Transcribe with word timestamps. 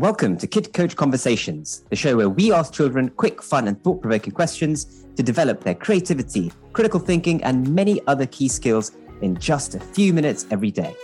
Welcome 0.00 0.38
to 0.38 0.46
Kid 0.46 0.72
Coach 0.72 0.96
Conversations, 0.96 1.84
the 1.90 1.94
show 1.94 2.16
where 2.16 2.30
we 2.30 2.54
ask 2.54 2.72
children 2.72 3.10
quick, 3.10 3.42
fun, 3.42 3.68
and 3.68 3.78
thought 3.84 4.00
provoking 4.00 4.32
questions 4.32 5.04
to 5.14 5.22
develop 5.22 5.62
their 5.62 5.74
creativity, 5.74 6.50
critical 6.72 6.98
thinking, 6.98 7.44
and 7.44 7.68
many 7.68 8.00
other 8.06 8.24
key 8.24 8.48
skills 8.48 8.92
in 9.20 9.36
just 9.36 9.74
a 9.74 9.78
few 9.78 10.14
minutes 10.14 10.46
every 10.50 10.70
day. 10.70 10.96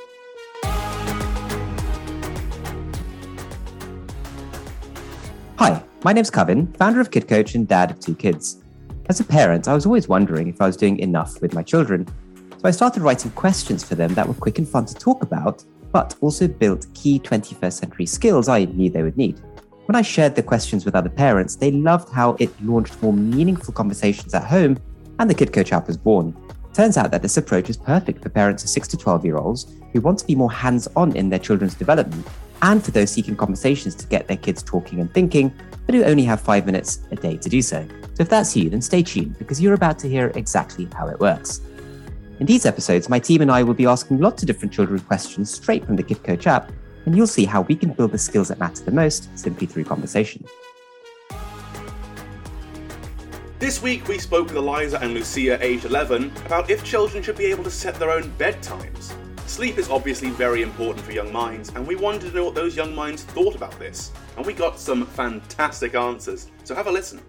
Hi, 5.59 5.83
my 6.03 6.15
name's 6.15 6.31
Kevin, 6.31 6.73
founder 6.79 7.03
of 7.03 7.11
Kid 7.11 7.29
Coach 7.29 7.55
and 7.55 7.69
dad 7.69 7.91
of 7.91 8.01
two 8.01 8.15
kids. 8.15 8.63
As 9.11 9.21
a 9.21 9.25
parent, 9.25 9.69
I 9.69 9.75
was 9.75 9.85
always 9.85 10.09
wondering 10.09 10.49
if 10.49 10.63
I 10.63 10.67
was 10.67 10.77
doing 10.79 10.99
enough 11.01 11.43
with 11.43 11.53
my 11.53 11.63
children, 11.63 12.09
so 12.51 12.63
I 12.65 12.71
started 12.71 13.03
writing 13.03 13.31
questions 13.33 13.85
for 13.85 13.95
them 13.95 14.15
that 14.15 14.27
were 14.27 14.33
quick 14.33 14.57
and 14.57 14.67
fun 14.67 14.87
to 14.87 14.95
talk 14.95 15.23
about 15.23 15.63
but 15.93 16.15
also 16.21 16.49
built 16.49 16.87
key 16.95 17.19
21st 17.21 17.73
century 17.73 18.07
skills 18.07 18.49
I 18.49 18.65
knew 18.65 18.91
they 18.91 19.03
would 19.03 19.17
need. 19.17 19.41
When 19.87 19.97
I 19.97 20.03
shared 20.03 20.35
the 20.35 20.43
questions 20.43 20.85
with 20.85 20.97
other 20.97 21.09
parents, 21.09 21.57
they 21.57 21.71
loved 21.71 22.13
how 22.13 22.37
it 22.41 22.51
launched 22.63 23.01
more 23.03 23.13
meaningful 23.13 23.73
conversations 23.73 24.35
at 24.35 24.45
home, 24.45 24.79
and 25.19 25.31
the 25.31 25.35
Kid 25.35 25.53
Coach 25.53 25.73
app 25.73 25.87
was 25.87 25.97
born. 25.97 26.37
Turns 26.75 26.97
out 26.97 27.11
that 27.11 27.23
this 27.23 27.37
approach 27.37 27.71
is 27.71 27.77
perfect 27.77 28.23
for 28.23 28.29
parents 28.29 28.65
of 28.65 28.69
6 28.71 28.89
to 28.89 28.97
12 28.97 29.25
year 29.25 29.37
olds 29.37 29.73
who 29.93 30.01
want 30.01 30.19
to 30.19 30.27
be 30.27 30.35
more 30.35 30.53
hands 30.53 30.89
on 30.97 31.15
in 31.17 31.31
their 31.31 31.39
children's 31.39 31.75
development, 31.75 32.27
and 32.63 32.85
for 32.85 32.91
those 32.91 33.11
seeking 33.11 33.37
conversations 33.37 33.95
to 33.95 34.07
get 34.09 34.27
their 34.27 34.37
kids 34.37 34.63
talking 34.63 35.01
and 35.01 35.13
thinking, 35.15 35.53
but 35.87 35.95
who 35.95 36.05
only 36.05 36.25
have 36.25 36.41
five 36.41 36.67
minutes 36.67 37.01
a 37.13 37.17
day 37.17 37.37
to 37.37 37.49
do 37.49 37.63
so. 37.63 37.87
So 38.15 38.23
if 38.23 38.29
that's 38.29 38.57
you, 38.57 38.69
then 38.69 38.83
stay 38.83 39.03
tuned 39.03 39.39
because 39.39 39.61
you're 39.61 39.75
about 39.75 39.99
to 40.01 40.09
hear 40.09 40.33
exactly 40.35 40.89
how 40.95 41.07
it 41.09 41.21
works. 41.21 41.61
In 42.39 42.45
these 42.45 42.67
episodes, 42.67 43.09
my 43.09 43.19
team 43.19 43.41
and 43.41 43.51
I 43.51 43.63
will 43.63 43.73
be 43.73 43.87
asking 43.87 44.21
lots 44.21 44.43
of 44.43 44.47
different 44.47 44.71
children 44.71 45.01
questions 45.01 45.51
straight 45.51 45.87
from 45.87 45.97
the 45.97 46.03
Kid 46.03 46.23
Coach 46.23 46.47
app, 46.47 46.71
and 47.07 47.17
you'll 47.17 47.27
see 47.27 47.47
how 47.47 47.63
we 47.63 47.75
can 47.75 47.95
build 47.95 48.13
the 48.13 48.19
skills 48.19 48.49
that 48.49 48.59
matter 48.59 48.85
the 48.85 48.91
most 48.91 49.31
simply 49.39 49.67
through 49.67 49.85
conversation. 49.85 50.45
This 53.59 53.81
week, 53.81 54.07
we 54.07 54.19
spoke 54.19 54.49
with 54.49 54.57
Eliza 54.57 55.01
and 55.01 55.15
Lucia, 55.15 55.57
aged 55.65 55.87
11, 55.87 56.31
about 56.45 56.69
if 56.69 56.85
children 56.85 57.23
should 57.23 57.39
be 57.39 57.47
able 57.47 57.65
to 57.65 57.71
set 57.71 57.95
their 57.95 58.11
own 58.11 58.25
bedtimes. 58.33 59.15
Sleep 59.47 59.79
is 59.79 59.89
obviously 59.89 60.29
very 60.29 60.61
important 60.61 61.07
for 61.07 61.13
young 61.13 61.33
minds, 61.33 61.71
and 61.71 61.87
we 61.87 61.97
wanted 61.97 62.29
to 62.29 62.37
know 62.37 62.45
what 62.45 62.55
those 62.55 62.77
young 62.77 62.95
minds 62.95 63.23
thought 63.23 63.55
about 63.55 63.79
this. 63.79 64.13
And 64.37 64.45
we 64.45 64.53
got 64.53 64.79
some 64.79 65.07
fantastic 65.07 65.95
answers, 65.95 66.51
so 66.65 66.75
have 66.75 66.87
a 66.87 66.93
listen. 66.93 67.23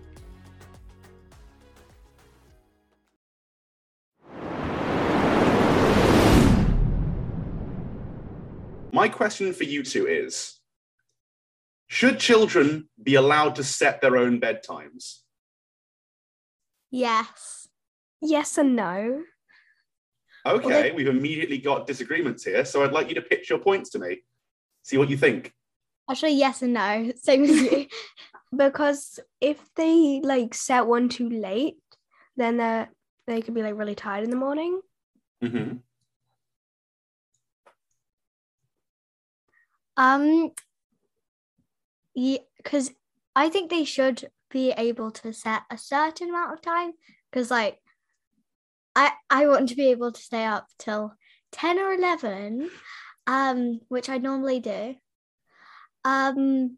My 8.98 9.10
question 9.10 9.54
for 9.54 9.64
you 9.64 9.84
two 9.84 10.08
is 10.08 10.60
Should 11.86 12.20
children 12.20 12.90
be 13.02 13.14
allowed 13.14 13.54
to 13.58 13.64
set 13.64 14.02
their 14.02 14.18
own 14.18 14.42
bedtimes? 14.42 15.20
Yes. 16.90 17.68
Yes 18.24 18.58
and 18.58 18.76
no. 18.76 19.22
Okay, 20.48 20.66
Well, 20.66 20.82
they- 20.82 20.92
we've 20.94 21.08
immediately 21.08 21.60
got 21.60 21.86
disagreements 21.86 22.44
here, 22.44 22.66
so 22.66 22.84
I'd 22.84 22.92
like 22.92 23.10
you 23.10 23.16
to 23.16 23.22
pitch 23.22 23.52
your 23.52 23.60
points 23.60 23.92
to 23.92 24.00
me. 24.00 24.24
See 24.82 24.98
what 24.98 25.12
you 25.12 25.18
think. 25.18 25.54
Actually, 26.10 26.34
yes 26.34 26.64
and 26.64 26.74
no. 26.74 27.12
Same 27.22 27.44
as 27.44 27.50
you. 27.52 27.86
Because 28.56 29.20
if 29.40 29.60
they 29.76 30.22
like 30.24 30.56
set 30.56 30.88
one 30.88 31.08
too 31.10 31.30
late, 31.30 31.76
then 32.36 32.58
they 32.58 32.88
they 33.28 33.42
could 33.44 33.54
be 33.54 33.62
like 33.62 33.78
really 33.78 33.94
tired 33.94 34.24
in 34.24 34.32
the 34.32 34.38
morning. 34.38 34.82
Mm-hmm. 35.44 35.78
Um, 39.98 40.52
yeah, 42.14 42.38
because 42.58 42.92
I 43.36 43.50
think 43.50 43.70
they 43.70 43.84
should 43.84 44.30
be 44.50 44.72
able 44.72 45.12
to 45.12 45.34
set 45.34 45.64
a 45.70 45.78
certain 45.78 46.30
amount 46.30 46.54
of 46.54 46.62
time. 46.62 46.92
Because 47.32 47.52
like, 47.52 47.80
I 48.96 49.12
I 49.30 49.48
want 49.48 49.70
to 49.70 49.76
be 49.76 49.92
able 49.92 50.12
to 50.12 50.22
stay 50.22 50.46
up 50.46 50.68
till 50.80 51.14
ten 51.52 51.80
or 51.80 51.94
eleven, 51.94 52.70
um, 53.26 53.80
which 53.90 54.10
I 54.10 54.18
normally 54.18 54.60
do. 54.60 54.96
Um, 56.06 56.78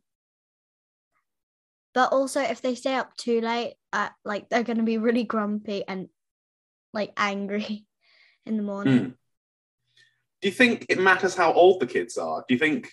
but 1.93 2.11
also 2.11 2.41
if 2.41 2.61
they 2.61 2.75
stay 2.75 2.95
up 2.95 3.15
too 3.15 3.41
late, 3.41 3.75
uh, 3.93 4.09
like 4.23 4.49
they're 4.49 4.63
gonna 4.63 4.83
be 4.83 4.97
really 4.97 5.23
grumpy 5.23 5.83
and 5.87 6.09
like 6.93 7.11
angry 7.17 7.85
in 8.45 8.57
the 8.57 8.63
morning. 8.63 8.97
Hmm. 8.97 9.09
Do 10.41 10.47
you 10.47 10.53
think 10.53 10.85
it 10.87 10.99
matters 10.99 11.35
how 11.35 11.51
old 11.51 11.81
the 11.81 11.87
kids 11.87 12.17
are? 12.17 12.45
Do 12.47 12.53
you 12.53 12.59
think, 12.59 12.89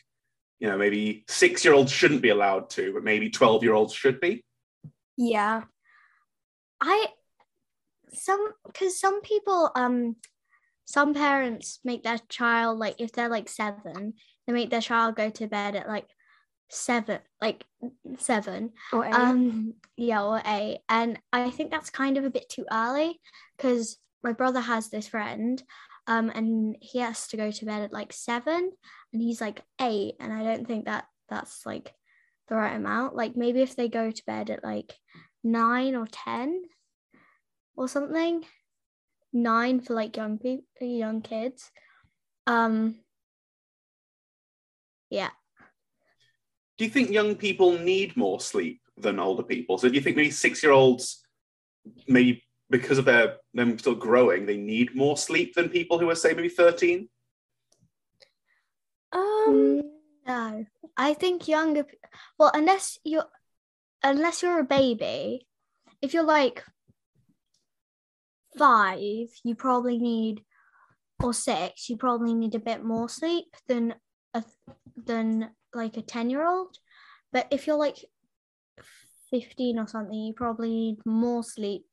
you 0.59 0.69
know, 0.69 0.79
maybe 0.79 1.25
six 1.29 1.65
year 1.65 1.75
olds 1.75 1.93
shouldn't 1.93 2.23
be 2.23 2.31
allowed 2.31 2.71
to, 2.71 2.93
but 2.93 3.05
maybe 3.05 3.31
12 3.31 3.63
year 3.63 3.75
olds 3.75 3.93
should 3.95 4.21
be? 4.21 4.45
Yeah. 5.17 5.63
I 6.81 7.07
some 8.13 8.53
because 8.67 8.99
some 8.99 9.21
people 9.23 9.71
um 9.75 10.17
some 10.87 11.15
parents 11.15 11.81
make 11.85 12.03
their 12.03 12.19
child 12.29 12.79
like 12.79 13.01
if 13.01 13.13
they're 13.13 13.29
like 13.29 13.49
seven 13.49 14.15
they 14.47 14.53
make 14.53 14.71
their 14.71 14.81
child 14.81 15.17
go 15.17 15.29
to 15.31 15.47
bed 15.47 15.75
at 15.75 15.89
like 15.89 16.07
seven 16.71 17.19
like 17.41 17.65
seven 18.19 18.73
Or 18.93 19.05
eight. 19.05 19.15
um 19.15 19.75
yeah 19.97 20.23
or 20.23 20.41
eight 20.47 20.79
and 20.89 21.19
I 21.33 21.51
think 21.51 21.71
that's 21.71 21.91
kind 21.91 22.17
of 22.17 22.25
a 22.25 22.31
bit 22.31 22.49
too 22.49 22.65
early 22.71 23.21
because 23.57 23.99
my 24.23 24.33
brother 24.33 24.61
has 24.61 24.89
this 24.89 25.09
friend 25.09 25.63
um 26.07 26.31
and 26.35 26.77
he 26.81 26.99
has 27.01 27.27
to 27.29 27.37
go 27.37 27.51
to 27.51 27.65
bed 27.65 27.83
at 27.83 27.93
like 27.93 28.13
seven 28.13 28.71
and 29.17 29.23
he's 29.23 29.41
like 29.41 29.63
eight 29.81 30.15
and 30.21 30.31
I 30.31 30.45
don't 30.45 30.67
think 30.67 30.85
that 30.85 31.07
that's 31.31 31.65
like 31.65 31.95
the 32.49 32.55
right 32.55 32.77
amount 32.77 33.17
like 33.17 33.35
maybe 33.35 33.63
if 33.63 33.75
they 33.75 33.89
go 33.89 34.11
to 34.11 34.27
bed 34.27 34.51
at 34.51 34.63
like 34.63 34.93
nine 35.43 35.97
or 35.97 36.07
ten 36.07 36.65
or 37.77 37.89
something 37.89 38.45
nine 39.33 39.81
for 39.81 39.95
like 39.95 40.19
young 40.19 40.37
people 40.37 40.63
young 40.81 41.23
kids 41.23 41.71
um 42.47 42.97
yeah 45.09 45.31
Do 46.77 46.85
you 46.85 46.91
think 46.91 47.11
young 47.11 47.37
people 47.37 47.79
need 47.79 48.19
more 48.19 48.39
sleep 48.39 48.83
than 48.99 49.19
older 49.19 49.43
people? 49.43 49.79
So 49.79 49.89
do 49.89 49.95
you 49.95 50.03
think 50.03 50.17
maybe 50.17 50.31
six 50.31 50.63
year 50.63 50.73
olds, 50.73 51.25
maybe 52.07 52.45
because 52.69 52.99
of 52.99 53.07
their 53.07 53.37
them 53.55 53.79
still 53.79 53.95
growing, 53.95 54.45
they 54.45 54.59
need 54.59 54.95
more 54.95 55.17
sleep 55.17 55.55
than 55.55 55.71
people 55.71 55.99
who 55.99 56.11
are, 56.11 56.15
say, 56.15 56.35
maybe 56.35 56.51
13? 56.51 57.09
Um 59.47 59.83
no 60.27 60.65
i 60.97 61.15
think 61.15 61.49
younger 61.49 61.85
well 62.39 62.51
unless 62.55 62.99
you're 63.05 63.27
unless 64.03 64.43
you're 64.43 64.61
a 64.61 64.65
baby 64.65 65.47
if 66.03 66.15
you're 66.15 66.23
like 66.23 66.65
five 68.59 69.29
you 69.45 69.55
probably 69.55 69.99
need 69.99 70.43
or 71.23 71.33
six 71.33 71.89
you 71.89 71.97
probably 71.97 72.35
need 72.35 72.55
a 72.55 72.61
bit 72.61 72.83
more 72.85 73.09
sleep 73.09 73.47
than 73.69 73.95
a 74.35 74.43
than 74.97 75.51
like 75.75 75.97
a 75.97 76.03
10 76.03 76.31
year 76.31 76.47
old 76.47 76.79
but 77.33 77.47
if 77.51 77.67
you're 77.67 77.77
like 77.77 78.05
15 79.31 79.79
or 79.79 79.87
something 79.87 80.19
you 80.19 80.33
probably 80.33 80.71
need 80.71 80.97
more 81.05 81.43
sleep 81.43 81.85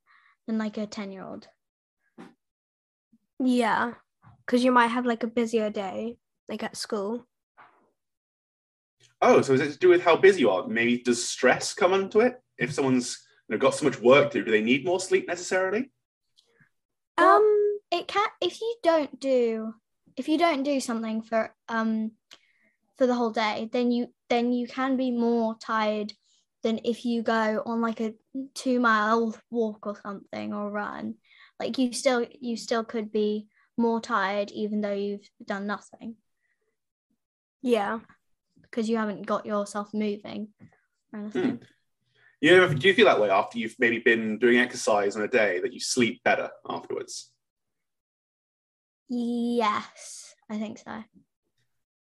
than 0.46 0.58
like 0.58 0.78
a 0.78 0.86
10 0.86 1.12
year 1.12 1.24
old 1.24 1.48
yeah. 3.38 3.94
Because 4.44 4.64
you 4.64 4.72
might 4.72 4.88
have 4.88 5.06
like 5.06 5.22
a 5.22 5.28
busier 5.28 5.70
day, 5.70 6.16
like 6.48 6.62
at 6.62 6.76
school. 6.76 7.26
Oh, 9.24 9.42
so 9.42 9.54
is 9.54 9.60
it 9.60 9.72
to 9.72 9.78
do 9.78 9.88
with 9.88 10.02
how 10.02 10.16
busy 10.16 10.40
you 10.40 10.50
are? 10.50 10.66
Maybe 10.66 10.98
does 11.02 11.26
stress 11.26 11.74
come 11.74 11.94
into 11.94 12.20
it? 12.20 12.34
If 12.58 12.72
someone's 12.72 13.18
you 13.48 13.54
know, 13.54 13.60
got 13.60 13.74
so 13.74 13.84
much 13.84 14.00
work 14.00 14.30
to 14.30 14.38
do, 14.38 14.44
do 14.44 14.50
they 14.50 14.62
need 14.62 14.84
more 14.84 15.00
sleep 15.00 15.26
necessarily? 15.26 15.90
Um 17.18 17.78
it 17.90 18.08
can 18.08 18.28
if 18.40 18.60
you 18.60 18.76
don't 18.82 19.20
do 19.20 19.74
if 20.16 20.28
you 20.28 20.38
don't 20.38 20.62
do 20.62 20.80
something 20.80 21.22
for 21.22 21.54
um 21.68 22.12
for 22.98 23.06
the 23.06 23.14
whole 23.14 23.30
day 23.30 23.68
then 23.72 23.92
you 23.92 24.08
then 24.28 24.52
you 24.52 24.66
can 24.66 24.96
be 24.96 25.10
more 25.10 25.56
tired 25.60 26.12
than 26.62 26.80
if 26.84 27.04
you 27.04 27.22
go 27.22 27.62
on 27.64 27.80
like 27.80 28.00
a 28.00 28.14
two 28.54 28.80
mile 28.80 29.36
walk 29.50 29.86
or 29.86 29.96
something 30.02 30.52
or 30.52 30.70
run 30.70 31.14
like 31.60 31.78
you 31.78 31.92
still 31.92 32.26
you 32.40 32.56
still 32.56 32.82
could 32.82 33.12
be 33.12 33.46
more 33.76 34.00
tired 34.00 34.50
even 34.50 34.80
though 34.80 34.92
you've 34.92 35.28
done 35.44 35.66
nothing 35.66 36.16
yeah. 37.64 38.00
Because 38.74 38.88
you 38.88 38.96
haven't 38.96 39.24
got 39.24 39.46
yourself 39.46 39.94
moving 39.94 40.48
or 41.12 41.20
anything. 41.20 41.60
You 42.40 42.56
know, 42.56 42.74
do 42.74 42.88
you 42.88 42.94
feel 42.94 43.06
that 43.06 43.20
way 43.20 43.30
after 43.30 43.58
you've 43.58 43.76
maybe 43.78 44.00
been 44.00 44.38
doing 44.38 44.58
exercise 44.58 45.16
on 45.16 45.22
a 45.22 45.28
day 45.28 45.60
that 45.60 45.72
you 45.72 45.80
sleep 45.80 46.22
better 46.24 46.50
afterwards? 46.68 47.30
yes 49.08 50.34
i 50.50 50.58
think 50.58 50.78
so 50.78 51.04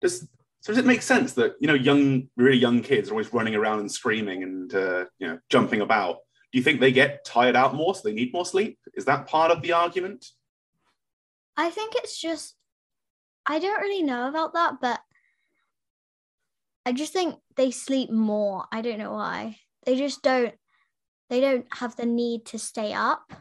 Does 0.01 0.27
so 0.61 0.71
does 0.71 0.77
it 0.77 0.85
make 0.85 1.01
sense 1.01 1.33
that 1.33 1.55
you 1.59 1.67
know 1.67 1.73
young, 1.73 2.29
really 2.37 2.57
young 2.57 2.81
kids 2.81 3.09
are 3.09 3.13
always 3.13 3.33
running 3.33 3.55
around 3.55 3.79
and 3.79 3.91
screaming 3.91 4.43
and 4.43 4.73
uh, 4.73 5.05
you 5.19 5.27
know 5.27 5.39
jumping 5.49 5.81
about? 5.81 6.17
Do 6.51 6.59
you 6.59 6.63
think 6.63 6.79
they 6.79 6.91
get 6.91 7.25
tired 7.25 7.55
out 7.55 7.73
more, 7.73 7.95
so 7.95 8.01
they 8.03 8.13
need 8.13 8.31
more 8.31 8.45
sleep? 8.45 8.77
Is 8.93 9.05
that 9.05 9.27
part 9.27 9.51
of 9.51 9.61
the 9.61 9.73
argument? 9.73 10.25
I 11.57 11.71
think 11.71 11.95
it's 11.95 12.19
just 12.21 12.55
I 13.45 13.57
don't 13.59 13.81
really 13.81 14.03
know 14.03 14.29
about 14.29 14.53
that, 14.53 14.75
but 14.79 15.01
I 16.85 16.93
just 16.93 17.13
think 17.13 17.35
they 17.55 17.71
sleep 17.71 18.09
more. 18.11 18.65
I 18.71 18.81
don't 18.81 18.97
know 18.97 19.13
why. 19.13 19.57
They 19.85 19.97
just 19.97 20.21
don't 20.21 20.53
they 21.29 21.39
don't 21.39 21.65
have 21.73 21.95
the 21.95 22.05
need 22.05 22.45
to 22.47 22.59
stay 22.59 22.93
up. 22.93 23.31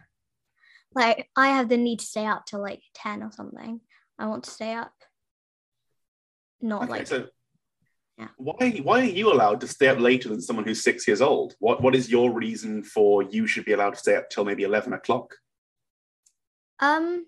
Like 0.95 1.29
I 1.37 1.49
have 1.49 1.69
the 1.69 1.77
need 1.77 2.01
to 2.01 2.07
stay 2.07 2.27
up 2.27 2.47
till 2.47 2.61
like 2.63 2.83
10 2.95 3.23
or 3.23 3.33
something. 3.33 3.81
I 4.19 4.27
want 4.27 4.45
to 4.45 4.51
stay 4.51 4.75
up. 4.75 4.93
Not 6.61 6.83
Okay, 6.83 6.91
like 6.91 7.07
so 7.07 7.27
Yeah. 8.19 8.29
why 8.37 8.71
why 8.83 9.01
are 9.01 9.05
you 9.05 9.33
allowed 9.33 9.61
to 9.63 9.69
stay 9.69 9.89
up 9.89 9.99
later 9.99 10.29
than 10.29 10.43
someone 10.43 10.67
who's 10.67 10.85
six 10.85 11.09
years 11.09 11.23
old? 11.23 11.55
What 11.59 11.83
what 11.83 11.95
is 11.95 12.11
your 12.11 12.33
reason 12.33 12.83
for 12.83 13.23
you 13.23 13.47
should 13.47 13.65
be 13.65 13.73
allowed 13.73 13.95
to 13.95 14.01
stay 14.01 14.17
up 14.17 14.29
till 14.29 14.45
maybe 14.45 14.65
eleven 14.65 14.93
o'clock? 14.93 15.35
Um, 16.81 17.27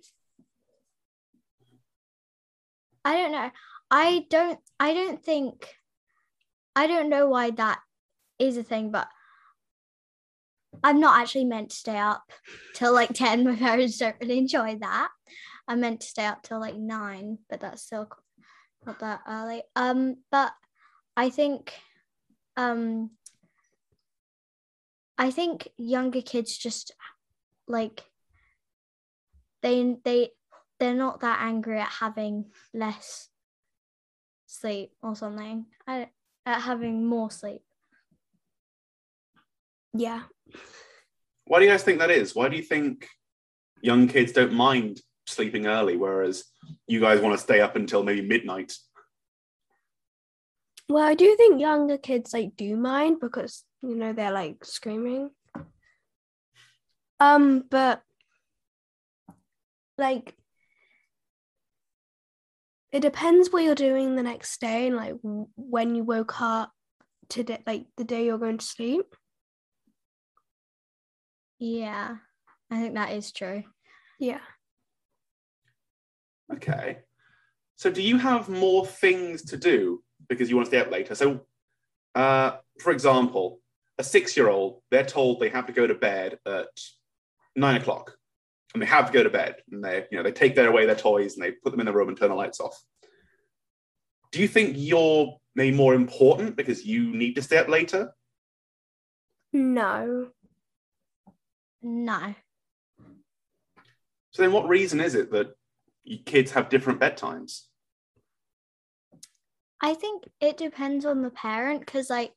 I 3.05 3.17
don't 3.17 3.33
know. 3.33 3.51
I 3.91 4.27
don't. 4.31 4.59
I 4.81 4.95
don't 4.95 5.23
think. 5.23 5.69
I 6.75 6.87
don't 6.87 7.11
know 7.11 7.29
why 7.29 7.51
that 7.51 7.81
is 8.39 8.57
a 8.57 8.63
thing, 8.63 8.91
but 8.91 9.09
I'm 10.83 11.01
not 11.01 11.21
actually 11.21 11.45
meant 11.45 11.71
to 11.71 11.77
stay 11.77 11.99
up 11.99 12.25
till 12.75 12.93
like 12.93 13.11
ten. 13.15 13.45
My 13.45 13.57
parents 13.57 13.99
don't 13.99 14.17
really 14.21 14.39
enjoy 14.39 14.79
that. 14.81 15.09
I'm 15.69 15.81
meant 15.81 16.01
to 16.01 16.07
stay 16.07 16.27
up 16.27 16.43
till 16.43 16.61
like 16.61 16.77
nine, 16.77 17.39
but 17.49 17.61
that's 17.61 17.83
still 17.83 18.09
not 18.87 18.99
that 19.01 19.21
early. 19.29 19.63
Um, 19.77 20.17
but 20.31 20.53
I 21.17 21.31
think, 21.31 21.73
um, 22.57 23.11
I 25.17 25.31
think 25.31 25.69
younger 25.77 26.23
kids 26.23 26.57
just 26.57 26.93
like 27.69 28.03
they 29.63 29.97
they 30.05 30.31
they're 30.81 30.95
not 30.95 31.21
that 31.21 31.39
angry 31.41 31.79
at 31.79 31.89
having 31.89 32.47
less 32.75 33.29
sleep 34.47 34.93
or 35.01 35.15
something 35.15 35.67
at, 35.87 36.11
at 36.47 36.61
having 36.61 37.07
more 37.07 37.31
sleep 37.31 37.63
Yeah. 39.95 40.23
Why 41.45 41.59
do 41.59 41.65
you 41.67 41.71
guys 41.71 41.83
think 41.83 41.99
that 41.99 42.11
is? 42.11 42.35
Why 42.35 42.49
do 42.49 42.57
you 42.57 42.63
think 42.63 43.09
young 43.83 44.09
kids 44.09 44.33
don't 44.33 44.53
mind 44.53 45.01
sleeping 45.27 45.67
early, 45.67 45.97
whereas 45.97 46.45
you 46.87 47.01
guys 47.01 47.21
want 47.21 47.37
to 47.37 47.43
stay 47.43 47.61
up 47.61 47.77
until 47.77 48.03
maybe 48.03 48.23
midnight? 48.23 48.75
Well, 50.89 51.05
I 51.05 51.15
do 51.15 51.37
think 51.37 51.61
younger 51.61 51.99
kids 51.99 52.33
like 52.33 52.57
do 52.57 52.77
mind 52.77 53.19
because 53.21 53.65
you 53.83 53.95
know 53.95 54.13
they're 54.13 54.33
like 54.33 54.65
screaming. 54.65 55.31
Um, 57.21 57.65
but 57.71 58.03
like 59.99 60.35
it 62.93 63.01
depends 63.01 63.51
what 63.51 63.65
you're 63.65 63.75
doing 63.75 64.15
the 64.17 64.23
next 64.23 64.61
day 64.61 64.87
and 64.87 64.97
like 64.97 65.17
w- 65.23 65.49
when 65.57 65.95
you 65.95 66.05
woke 66.05 66.41
up 66.41 66.71
today, 67.29 67.63
like 67.67 67.87
the 67.97 68.05
day 68.05 68.27
you're 68.27 68.39
going 68.39 68.59
to 68.59 68.65
sleep. 68.67 69.17
yeah 71.59 72.17
i 72.71 72.81
think 72.81 72.95
that 72.95 73.13
is 73.13 73.33
true 73.33 73.63
Yeah. 74.19 74.41
Okay. 76.55 76.99
So 77.77 77.91
do 77.91 78.03
you 78.03 78.19
have 78.19 78.49
more 78.49 78.87
things 78.87 79.43
to 79.47 79.57
do 79.57 80.03
because 80.29 80.49
you 80.49 80.57
want 80.57 80.67
to 80.67 80.71
stay 80.71 80.81
up 80.81 80.91
later? 80.91 81.15
So, 81.15 81.41
uh, 82.15 82.59
for 82.79 82.93
example, 82.93 83.61
a 83.99 84.05
six-year-old, 84.05 84.83
they're 84.91 85.05
told 85.05 85.41
they 85.41 85.49
have 85.49 85.67
to 85.67 85.73
go 85.73 85.87
to 85.87 85.95
bed 85.95 86.39
at 86.47 86.69
nine 87.57 87.81
o'clock, 87.81 88.17
and 88.73 88.83
they 88.83 88.87
have 88.87 89.07
to 89.07 89.13
go 89.13 89.23
to 89.23 89.31
bed, 89.31 89.57
and 89.71 89.85
they, 89.85 90.07
you 90.11 90.17
know, 90.17 90.23
they 90.23 90.33
take 90.33 90.55
their 90.55 90.69
away 90.69 90.87
their 90.87 90.95
toys 90.95 91.35
and 91.35 91.45
they 91.45 91.53
put 91.53 91.71
them 91.71 91.81
in 91.81 91.87
the 91.87 91.93
room 91.93 92.09
and 92.09 92.19
turn 92.19 92.31
the 92.31 92.35
lights 92.35 92.61
off. 92.61 92.81
Do 94.31 94.41
you 94.41 94.49
think 94.49 94.75
you're 94.79 95.39
maybe 95.55 95.77
more 95.77 95.95
important 95.95 96.57
because 96.57 96.87
you 96.87 97.15
need 97.15 97.35
to 97.35 97.43
stay 97.43 97.59
up 97.59 97.69
later? 97.69 98.15
No. 99.53 100.29
no 101.83 102.35
So 104.31 104.43
then, 104.43 104.53
what 104.53 104.69
reason 104.69 105.01
is 105.01 105.15
it 105.15 105.31
that 105.33 105.55
kids 106.25 106.53
have 106.53 106.71
different 106.71 107.01
bedtimes? 107.01 107.67
i 109.83 109.93
think 109.95 110.23
it 110.41 110.57
depends 110.57 111.05
on 111.05 111.23
the 111.23 111.31
parent 111.31 111.81
because 111.81 112.09
like 112.09 112.33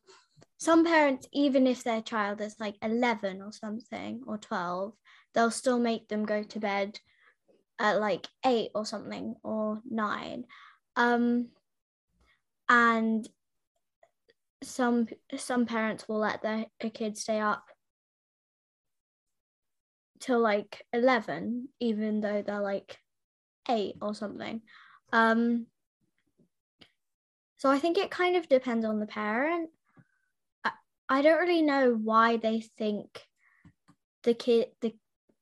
some 0.57 0.83
parents 0.83 1.27
even 1.31 1.67
if 1.67 1.83
their 1.83 2.01
child 2.01 2.41
is 2.41 2.55
like 2.59 2.75
11 2.81 3.41
or 3.41 3.51
something 3.51 4.21
or 4.27 4.37
12 4.37 4.93
they'll 5.35 5.51
still 5.51 5.79
make 5.79 6.07
them 6.07 6.25
go 6.25 6.41
to 6.41 6.59
bed 6.59 6.99
at 7.77 7.99
like 7.99 8.27
8 8.45 8.69
or 8.73 8.85
something 8.85 9.35
or 9.43 9.81
9 9.89 10.45
um 10.95 11.49
and 12.69 13.27
some 14.63 15.07
some 15.35 15.65
parents 15.65 16.07
will 16.07 16.19
let 16.19 16.41
their, 16.41 16.65
their 16.79 16.89
kids 16.89 17.21
stay 17.21 17.39
up 17.39 17.65
till 20.19 20.39
like 20.39 20.83
11 20.93 21.69
even 21.79 22.21
though 22.21 22.41
they're 22.41 22.61
like 22.61 22.97
8 23.69 23.95
or 24.01 24.15
something. 24.15 24.61
Um 25.11 25.67
so 27.57 27.71
i 27.71 27.79
think 27.79 27.97
it 27.97 28.11
kind 28.11 28.35
of 28.35 28.49
depends 28.49 28.85
on 28.85 28.99
the 28.99 29.05
parent. 29.05 29.69
I, 30.63 30.71
I 31.09 31.21
don't 31.21 31.39
really 31.39 31.61
know 31.61 31.93
why 31.93 32.37
they 32.37 32.61
think 32.61 33.21
the 34.23 34.33
kid 34.33 34.67
the 34.81 34.95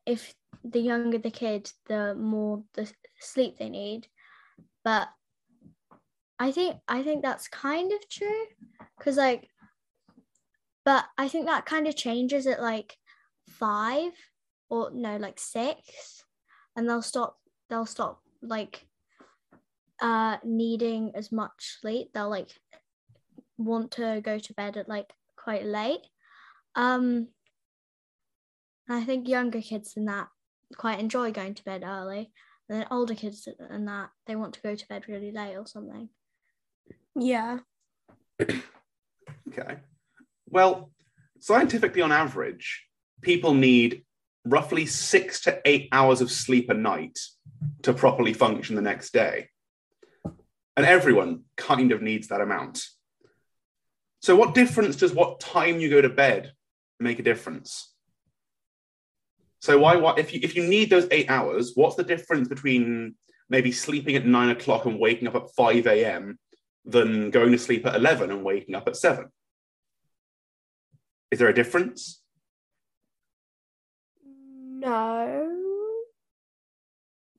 if 0.06 0.34
the 0.64 0.80
younger 0.80 1.18
the 1.18 1.32
kid 1.32 1.70
the 1.88 2.16
more 2.16 2.64
the 2.74 2.92
sleep 3.20 3.58
they 3.58 3.70
need. 3.70 4.08
But 4.84 5.10
i 6.40 6.52
think 6.52 6.78
i 6.88 7.04
think 7.04 7.22
that's 7.22 7.48
kind 7.48 7.92
of 7.94 8.10
true 8.10 8.46
because 8.98 9.18
like 9.18 9.48
but 10.84 11.06
i 11.16 11.28
think 11.28 11.46
that 11.46 11.66
kind 11.66 11.88
of 11.88 11.96
changes 11.96 12.48
at 12.48 12.60
like 12.60 12.98
five 13.48 14.12
or 14.70 14.90
no 14.92 15.16
like 15.18 15.40
six 15.40 16.24
and 16.76 16.90
they'll 16.90 17.04
stop 17.04 17.38
they'll 17.70 17.86
stop 17.86 18.20
like 18.42 18.88
uh 20.02 20.38
needing 20.44 21.12
as 21.16 21.32
much 21.32 21.78
sleep. 21.80 22.10
They'll 22.14 22.30
like 22.30 22.50
want 23.58 23.92
to 23.92 24.22
go 24.24 24.38
to 24.38 24.54
bed 24.54 24.78
at 24.78 24.90
like 24.90 25.10
quite 25.38 25.66
late. 25.66 26.06
Um 26.76 27.30
i 28.90 29.04
think 29.04 29.28
younger 29.28 29.62
kids 29.62 29.94
than 29.94 30.06
that 30.06 30.28
quite 30.78 31.00
enjoy 31.00 31.32
going 31.32 31.54
to 31.54 31.64
bed 31.64 31.84
early 31.86 32.32
and 32.70 32.80
then 32.80 32.88
older 32.90 33.16
kids 33.16 33.48
than 33.70 33.86
that 33.86 34.10
they 34.26 34.36
want 34.36 34.54
to 34.54 34.62
go 34.62 34.76
to 34.76 34.88
bed 34.88 35.04
really 35.08 35.32
late 35.32 35.56
or 35.56 35.68
something 35.68 36.10
Yeah. 37.16 37.60
Okay. 39.50 39.78
Well, 40.50 40.92
scientifically, 41.40 42.02
on 42.02 42.12
average, 42.12 42.86
people 43.22 43.54
need 43.54 44.04
roughly 44.46 44.86
six 44.86 45.42
to 45.42 45.62
eight 45.66 45.90
hours 45.92 46.22
of 46.22 46.32
sleep 46.32 46.70
a 46.70 46.74
night 46.74 47.20
to 47.84 47.94
properly 47.94 48.34
function 48.34 48.76
the 48.76 48.82
next 48.82 49.14
day. 49.14 49.50
And 50.76 50.86
everyone 50.86 51.44
kind 51.56 51.92
of 51.92 52.02
needs 52.02 52.30
that 52.30 52.42
amount. 52.42 52.84
So, 54.22 54.36
what 54.36 54.56
difference 54.56 54.96
does 54.96 55.14
what 55.14 55.40
time 55.40 55.80
you 55.80 55.90
go 55.90 56.02
to 56.02 56.10
bed 56.10 56.54
make 57.00 57.20
a 57.20 57.24
difference? 57.24 57.93
So, 59.64 59.78
why, 59.78 59.96
why 59.96 60.16
if, 60.18 60.34
you, 60.34 60.42
if 60.44 60.58
you 60.58 60.68
need 60.68 60.90
those 60.90 61.08
eight 61.10 61.30
hours, 61.30 61.72
what's 61.76 61.96
the 61.96 62.04
difference 62.04 62.50
between 62.50 63.16
maybe 63.48 63.72
sleeping 63.72 64.18
at 64.18 64.26
nine 64.26 64.50
o'clock 64.50 64.86
and 64.86 65.00
waking 65.00 65.26
up 65.30 65.36
at 65.36 65.56
5 65.56 65.88
a.m. 65.88 66.38
than 66.84 67.30
going 67.30 67.54
to 67.54 67.58
sleep 67.58 67.86
at 67.86 67.96
11 67.96 68.30
and 68.30 68.44
waking 68.44 68.76
up 68.76 68.90
at 68.90 68.98
7? 68.98 69.26
Is 71.32 71.40
there 71.40 71.48
a 71.48 71.54
difference? 71.54 72.22
No. 74.26 75.50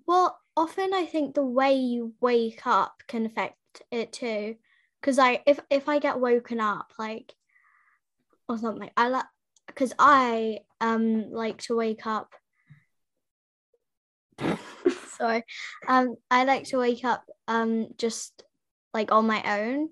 Well, 0.07 0.40
often 0.57 0.95
I 0.95 1.04
think 1.04 1.35
the 1.35 1.45
way 1.45 1.75
you 1.75 2.14
wake 2.23 2.66
up 2.66 3.02
can 3.07 3.26
affect 3.26 3.59
it 3.90 4.14
too. 4.14 4.57
Because 4.99 5.19
I, 5.19 5.43
if 5.47 5.61
if 5.69 5.90
I 5.90 5.99
get 5.99 6.19
woken 6.19 6.59
up 6.59 6.95
like 6.99 7.35
or 8.49 8.57
something, 8.57 8.88
I 8.97 9.09
like 9.09 9.26
because 9.66 9.93
I 9.99 10.61
um 10.85 11.31
like 11.33 11.59
to 11.62 11.76
wake 11.76 12.07
up. 12.07 12.31
Sorry, 15.19 15.45
um, 15.88 16.17
I 16.31 16.45
like 16.45 16.64
to 16.64 16.79
wake 16.79 17.05
up 17.05 17.25
um 17.49 17.88
just 17.97 18.45
like 18.93 19.11
on 19.11 19.26
my 19.26 19.61
own. 19.61 19.88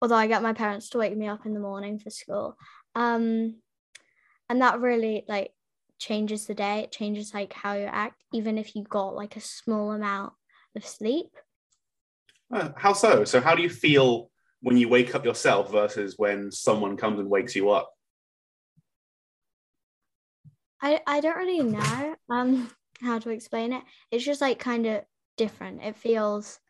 Although 0.00 0.16
I 0.16 0.26
get 0.26 0.42
my 0.42 0.52
parents 0.52 0.90
to 0.90 0.98
wake 0.98 1.16
me 1.16 1.26
up 1.28 1.46
in 1.46 1.54
the 1.54 1.60
morning 1.60 1.98
for 1.98 2.10
school, 2.10 2.56
um, 2.94 3.56
and 4.48 4.62
that 4.62 4.80
really 4.80 5.24
like 5.26 5.52
changes 5.98 6.46
the 6.46 6.54
day. 6.54 6.80
It 6.80 6.92
changes 6.92 7.34
like 7.34 7.52
how 7.52 7.74
you 7.74 7.86
act, 7.86 8.22
even 8.32 8.58
if 8.58 8.76
you 8.76 8.84
got 8.84 9.16
like 9.16 9.36
a 9.36 9.40
small 9.40 9.92
amount 9.92 10.34
of 10.76 10.86
sleep. 10.86 11.30
Uh, 12.52 12.70
how 12.76 12.92
so? 12.92 13.24
So, 13.24 13.40
how 13.40 13.54
do 13.54 13.62
you 13.62 13.70
feel 13.70 14.30
when 14.60 14.76
you 14.76 14.88
wake 14.88 15.14
up 15.14 15.24
yourself 15.24 15.72
versus 15.72 16.14
when 16.18 16.52
someone 16.52 16.96
comes 16.96 17.18
and 17.18 17.28
wakes 17.28 17.56
you 17.56 17.70
up? 17.70 17.93
I 20.84 21.00
I 21.06 21.20
don't 21.20 21.38
really 21.38 21.62
know 21.62 22.14
um 22.28 22.70
how 23.00 23.18
to 23.18 23.30
explain 23.30 23.72
it. 23.72 23.82
It's 24.10 24.24
just 24.24 24.42
like 24.42 24.58
kind 24.58 24.86
of 24.86 25.02
different. 25.38 25.82
It 25.82 25.96
feels 25.96 26.60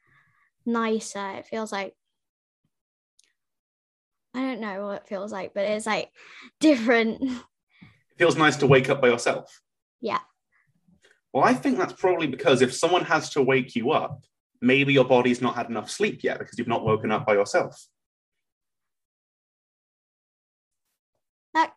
nicer. 0.64 1.30
It 1.32 1.46
feels 1.46 1.72
like 1.72 1.94
I 4.32 4.40
don't 4.40 4.60
know 4.60 4.86
what 4.86 5.02
it 5.02 5.08
feels 5.08 5.32
like, 5.32 5.52
but 5.52 5.64
it's 5.64 5.86
like 5.86 6.10
different. 6.60 7.22
It 7.22 8.18
feels 8.18 8.36
nice 8.36 8.56
to 8.58 8.68
wake 8.68 8.88
up 8.88 9.02
by 9.02 9.08
yourself. 9.08 9.60
Yeah. 10.00 10.20
Well, 11.32 11.42
I 11.42 11.52
think 11.52 11.78
that's 11.78 11.92
probably 11.94 12.28
because 12.28 12.62
if 12.62 12.72
someone 12.72 13.04
has 13.04 13.30
to 13.30 13.42
wake 13.42 13.74
you 13.74 13.90
up, 13.90 14.22
maybe 14.60 14.92
your 14.92 15.04
body's 15.04 15.42
not 15.42 15.56
had 15.56 15.68
enough 15.68 15.90
sleep 15.90 16.22
yet 16.22 16.38
because 16.38 16.56
you've 16.56 16.68
not 16.68 16.84
woken 16.84 17.10
up 17.10 17.26
by 17.26 17.34
yourself. 17.34 17.84
That 21.54 21.74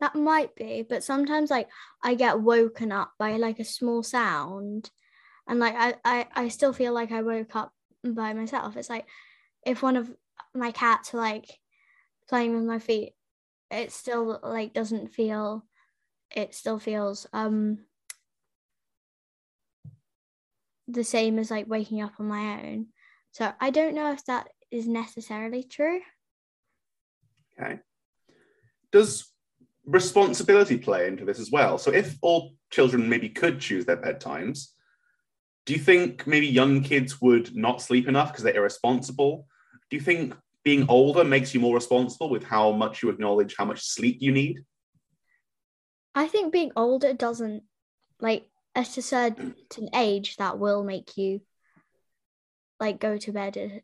that 0.00 0.14
might 0.14 0.54
be, 0.54 0.82
but 0.88 1.04
sometimes 1.04 1.50
like 1.50 1.68
I 2.02 2.14
get 2.14 2.40
woken 2.40 2.90
up 2.90 3.12
by 3.18 3.36
like 3.36 3.58
a 3.58 3.64
small 3.64 4.02
sound 4.02 4.90
and 5.46 5.60
like 5.60 5.74
I, 5.76 5.94
I, 6.04 6.26
I 6.34 6.48
still 6.48 6.72
feel 6.72 6.92
like 6.92 7.12
I 7.12 7.22
woke 7.22 7.54
up 7.54 7.72
by 8.04 8.32
myself. 8.32 8.76
It's 8.76 8.88
like 8.88 9.06
if 9.64 9.82
one 9.82 9.96
of 9.96 10.10
my 10.54 10.72
cats 10.72 11.12
like 11.12 11.58
playing 12.28 12.54
with 12.54 12.64
my 12.64 12.78
feet, 12.78 13.14
it 13.70 13.92
still 13.92 14.40
like 14.42 14.72
doesn't 14.72 15.08
feel 15.08 15.64
it 16.30 16.54
still 16.54 16.78
feels 16.78 17.26
um 17.32 17.78
the 20.86 21.04
same 21.04 21.38
as 21.38 21.50
like 21.50 21.68
waking 21.68 22.00
up 22.00 22.12
on 22.18 22.26
my 22.26 22.62
own. 22.62 22.86
So 23.32 23.52
I 23.60 23.70
don't 23.70 23.94
know 23.94 24.12
if 24.12 24.24
that 24.24 24.48
is 24.70 24.88
necessarily 24.88 25.62
true. 25.62 26.00
Okay. 27.60 27.80
Does 28.92 29.30
responsibility 29.90 30.78
play 30.78 31.06
into 31.06 31.24
this 31.24 31.38
as 31.38 31.50
well? 31.50 31.78
So 31.78 31.92
if 31.92 32.16
all 32.22 32.54
children 32.70 33.08
maybe 33.08 33.28
could 33.28 33.60
choose 33.60 33.84
their 33.84 33.96
bedtimes, 33.96 34.68
do 35.66 35.72
you 35.72 35.78
think 35.78 36.26
maybe 36.26 36.46
young 36.46 36.82
kids 36.82 37.20
would 37.20 37.54
not 37.54 37.82
sleep 37.82 38.08
enough 38.08 38.32
because 38.32 38.44
they're 38.44 38.56
irresponsible? 38.56 39.46
Do 39.90 39.96
you 39.96 40.02
think 40.02 40.34
being 40.64 40.86
older 40.88 41.24
makes 41.24 41.54
you 41.54 41.60
more 41.60 41.74
responsible 41.74 42.30
with 42.30 42.44
how 42.44 42.72
much 42.72 43.02
you 43.02 43.10
acknowledge 43.10 43.56
how 43.56 43.64
much 43.64 43.82
sleep 43.82 44.18
you 44.20 44.32
need? 44.32 44.60
I 46.14 46.28
think 46.28 46.52
being 46.52 46.72
older 46.76 47.12
doesn't 47.12 47.62
like 48.20 48.46
at 48.74 48.96
a 48.96 49.02
certain 49.02 49.54
age 49.94 50.36
that 50.36 50.58
will 50.58 50.84
make 50.84 51.16
you 51.16 51.40
like 52.78 52.98
go 52.98 53.16
to 53.18 53.32
bed 53.32 53.56
at 53.56 53.82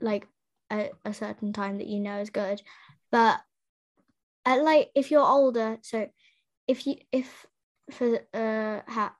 like 0.00 0.26
a, 0.70 0.90
a 1.04 1.12
certain 1.12 1.52
time 1.52 1.78
that 1.78 1.86
you 1.86 2.00
know 2.00 2.18
is 2.18 2.30
good. 2.30 2.62
But 3.10 3.40
at 4.44 4.62
like 4.62 4.90
if 4.94 5.10
you're 5.10 5.26
older, 5.26 5.78
so 5.82 6.08
if 6.66 6.86
you 6.86 6.96
if 7.12 7.46
for 7.90 8.20
uh 8.34 8.80
ha, 8.90 9.14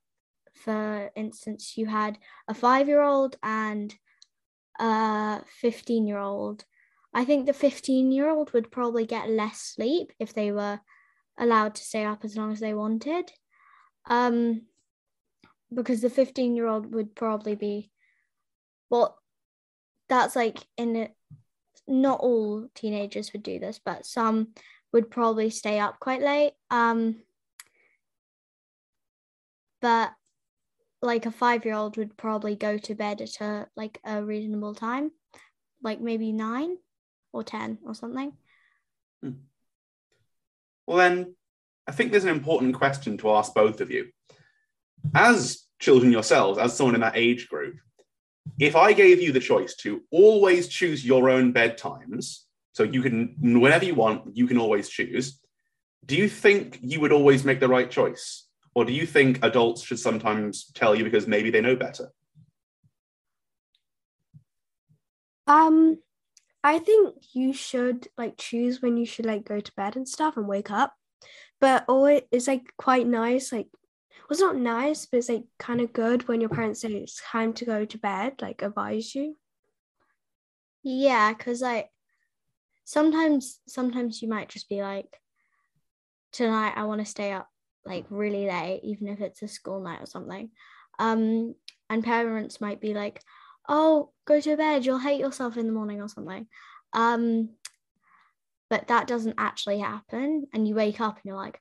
for 0.55 1.11
instance 1.17 1.77
you 1.77 1.87
had 1.87 2.19
a 2.49 2.55
five 2.55 2.89
year 2.89 3.03
old 3.03 3.37
and 3.43 3.95
a 4.79 5.43
15 5.61 6.07
year 6.07 6.19
old 6.19 6.65
i 7.12 7.25
think 7.25 7.47
the 7.47 7.53
15 7.53 8.12
year 8.12 8.31
old 8.31 8.53
would 8.53 8.71
probably 8.71 9.05
get 9.05 9.29
less 9.29 9.59
sleep 9.59 10.12
if 10.19 10.33
they 10.33 10.53
were 10.53 10.81
allowed 11.41 11.75
to 11.75 11.83
stay 11.83 12.05
up 12.05 12.25
as 12.25 12.37
long 12.37 12.53
as 12.53 12.61
they 12.61 12.75
wanted. 12.75 13.33
Um 14.07 14.62
because 15.73 16.00
the 16.00 16.11
15 16.11 16.55
year 16.57 16.67
old 16.67 16.93
would 16.93 17.15
probably 17.15 17.55
be 17.55 17.91
well 18.91 19.19
that's 20.09 20.35
like 20.35 20.59
in 20.77 20.97
it 20.97 21.15
not 21.87 22.21
all 22.21 22.69
teenagers 22.75 23.33
would 23.33 23.43
do 23.43 23.59
this 23.59 23.81
but 23.85 24.05
some 24.05 24.49
would 24.93 25.11
probably 25.11 25.51
stay 25.51 25.79
up 25.79 26.01
quite 26.01 26.23
late. 26.23 26.53
Um 26.71 27.17
but 29.81 30.13
like 31.03 31.27
a 31.27 31.31
five 31.31 31.65
year 31.65 31.75
old 31.75 31.97
would 31.97 32.17
probably 32.17 32.55
go 32.55 32.77
to 32.77 32.95
bed 32.95 33.21
at 33.21 33.41
a 33.41 33.67
like 33.77 33.99
a 34.05 34.23
reasonable 34.23 34.75
time 34.75 35.11
like 35.83 36.01
maybe 36.01 36.33
nine 36.33 36.77
or 37.33 37.43
ten 37.43 37.79
or 37.87 37.95
something. 37.95 38.33
Hmm. 39.23 39.31
well 40.87 40.99
then 40.99 41.35
i 41.87 41.93
think 41.93 42.11
there's 42.11 42.25
an 42.25 42.31
important 42.31 42.75
question 42.75 43.17
to 43.19 43.31
ask 43.31 43.55
both 43.55 43.81
of 43.81 43.91
you. 43.91 44.09
As 45.15 45.67
children 45.79 46.13
yourselves 46.13 46.59
as 46.59 46.77
someone 46.77 46.95
in 46.95 47.01
that 47.01 47.17
age 47.17 47.49
group 47.49 47.77
if 48.59 48.77
i 48.77 48.93
gave 48.93 49.23
you 49.23 49.33
the 49.33 49.41
choice 49.41 49.75
to 49.77 50.03
always 50.11 50.69
choose 50.69 51.05
your 51.05 51.31
own 51.31 51.53
bedtimes 51.53 52.41
so 52.73 52.83
you 52.83 53.03
can 53.03 53.35
whenever 53.61 53.85
you 53.85 53.95
want 53.95 54.37
you 54.37 54.47
can 54.47 54.59
always 54.59 54.89
choose 54.89 55.41
do 56.07 56.17
you 56.17 56.29
think 56.29 56.79
you 56.83 57.00
would 57.00 57.12
always 57.12 57.45
make 57.45 57.61
the 57.61 57.69
right 57.69 57.91
choice 57.91 58.47
or 58.75 58.85
do 58.85 58.93
you 58.93 59.07
think 59.07 59.45
adults 59.45 59.83
should 59.83 59.99
sometimes 59.99 60.71
tell 60.75 60.95
you 60.95 61.05
because 61.05 61.27
maybe 61.27 61.50
they 61.50 61.61
know 61.61 61.77
better? 61.77 62.12
Um, 65.47 65.99
I 66.62 66.79
think 66.79 67.17
you 67.33 67.53
should 67.53 68.09
like 68.17 68.37
choose 68.37 68.81
when 68.81 68.97
you 68.97 69.07
should 69.07 69.27
like 69.27 69.45
go 69.45 69.61
to 69.61 69.73
bed 69.77 69.97
and 69.97 70.09
stuff 70.09 70.37
and 70.37 70.47
wake 70.47 70.71
up. 70.71 70.95
But 71.61 71.85
always 71.89 72.23
it's 72.31 72.47
like 72.47 72.73
quite 72.77 73.07
nice, 73.07 73.53
like 73.53 73.69
well, 73.73 74.29
it's 74.31 74.41
not 74.41 74.57
nice, 74.57 75.07
but 75.07 75.19
it's 75.19 75.29
like 75.29 75.45
kind 75.59 75.81
of 75.81 75.93
good 75.93 76.29
when 76.29 76.41
your 76.41 76.50
parents 76.50 76.81
say 76.81 76.89
it's 76.93 77.21
time 77.21 77.53
to 77.55 77.65
go 77.65 77.85
to 77.85 77.99
bed, 77.99 78.41
like 78.41 78.62
advise 78.62 79.15
you. 79.15 79.37
Yeah, 80.85 81.33
because 81.33 81.61
like 81.61 81.91
sometimes 82.85 83.61
sometimes 83.67 84.23
you 84.23 84.29
might 84.29 84.49
just 84.49 84.69
be 84.69 84.83
like, 84.83 85.21
tonight 86.33 86.75
I 86.77 86.85
want 86.85 87.01
to 87.01 87.07
stay 87.07 87.33
up 87.33 87.49
like 87.85 88.05
really 88.11 88.47
late, 88.47 88.81
even 88.85 89.09
if 89.09 89.21
it's 89.21 89.43
a 89.43 89.49
school 89.49 89.81
night 89.81 90.03
or 90.03 90.07
something. 90.07 90.51
Um, 90.99 91.55
and 91.89 92.05
parents 92.05 92.61
might 92.61 92.81
be 92.81 92.95
like, 92.95 93.23
"Oh, 93.69 94.13
go 94.27 94.41
to 94.41 94.57
bed. 94.57 94.85
You'll 94.85 94.99
hate 94.99 95.21
yourself 95.21 95.57
in 95.57 95.67
the 95.67 95.73
morning 95.73 96.01
or 96.01 96.09
something." 96.09 96.47
Um, 96.93 97.51
but 98.69 98.89
that 98.89 99.07
doesn't 99.07 99.35
actually 99.39 99.81
happen, 99.81 100.47
and 100.53 100.69
you 100.69 100.75
wake 100.75 101.01
up 101.01 101.17
and 101.17 101.25
you're 101.25 101.37
like, 101.37 101.61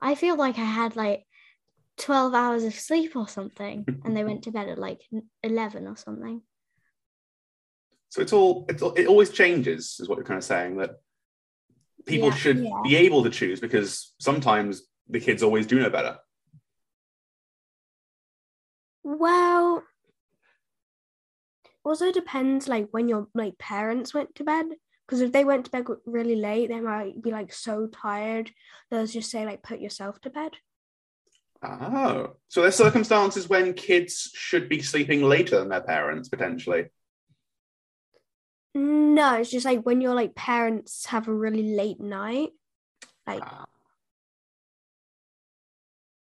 "I 0.00 0.14
feel 0.14 0.36
like 0.36 0.58
I 0.58 0.64
had 0.64 0.96
like 0.96 1.24
12 1.98 2.34
hours 2.34 2.64
of 2.64 2.74
sleep 2.74 3.14
or 3.14 3.28
something," 3.28 3.84
and 4.04 4.16
they 4.16 4.24
went 4.24 4.44
to 4.44 4.50
bed 4.50 4.68
at 4.68 4.78
like 4.78 5.02
11 5.42 5.86
or 5.86 5.96
something. 5.96 6.42
So 8.10 8.22
it's 8.22 8.32
all, 8.32 8.64
it's 8.68 8.82
all, 8.82 8.94
it 8.94 9.06
always 9.06 9.30
changes, 9.30 9.98
is 10.00 10.08
what 10.08 10.16
you're 10.16 10.24
kind 10.24 10.38
of 10.38 10.44
saying 10.44 10.78
that 10.78 11.00
people 12.06 12.28
Yeah. 12.28 12.34
should 12.36 12.58
Yeah. 12.58 12.82
be 12.82 12.96
able 12.96 13.22
to 13.24 13.30
choose 13.30 13.60
because 13.60 14.14
sometimes 14.18 14.82
the 15.08 15.20
kids 15.20 15.42
always 15.42 15.66
do 15.66 15.78
know 15.78 15.90
better. 15.90 16.18
Well, 19.02 19.84
also 21.84 22.12
depends 22.12 22.68
like 22.68 22.88
when 22.90 23.08
your 23.08 23.28
like 23.34 23.58
parents 23.58 24.12
went 24.12 24.34
to 24.36 24.44
bed. 24.44 24.66
Because 25.06 25.22
if 25.22 25.32
they 25.32 25.44
went 25.44 25.64
to 25.64 25.70
bed 25.70 25.86
really 26.04 26.36
late, 26.36 26.68
they 26.68 26.80
might 26.80 27.22
be 27.22 27.30
like 27.30 27.50
so 27.50 27.86
tired. 27.86 28.50
They'll 28.90 29.06
just 29.06 29.30
say 29.30 29.46
like 29.46 29.62
put 29.62 29.80
yourself 29.80 30.20
to 30.20 30.30
bed. 30.30 30.52
Oh, 31.62 32.36
so 32.48 32.60
there's 32.60 32.76
circumstances 32.76 33.48
when 33.48 33.72
kids 33.72 34.30
should 34.34 34.68
be 34.68 34.82
sleeping 34.82 35.22
later 35.22 35.58
than 35.58 35.70
their 35.70 35.80
parents 35.80 36.28
potentially. 36.28 36.90
No, 38.74 39.34
it's 39.34 39.50
just 39.50 39.64
like 39.66 39.82
when 39.82 40.00
your 40.00 40.14
like 40.14 40.34
parents 40.34 41.06
have 41.06 41.28
a 41.28 41.34
really 41.34 41.74
late 41.74 42.00
night. 42.00 42.50
Like 43.26 43.42
Ah, 43.42 43.66